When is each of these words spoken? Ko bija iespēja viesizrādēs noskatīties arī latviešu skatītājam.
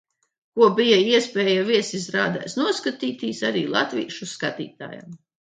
Ko 0.59 0.69
bija 0.77 0.95
iespēja 1.17 1.65
viesizrādēs 1.67 2.57
noskatīties 2.61 3.43
arī 3.51 3.63
latviešu 3.77 4.31
skatītājam. 4.35 5.07